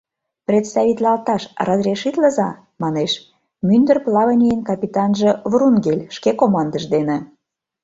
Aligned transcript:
—Представитлалташ 0.47 1.43
разрешитлыза,— 1.67 2.49
манеш:— 2.81 3.11
мӱндыр 3.67 3.97
плавнийын 4.05 4.61
капитанже 4.69 5.29
Врунгель 5.51 6.03
шке 6.15 6.31
командыже 6.39 6.87
дене 6.95 7.17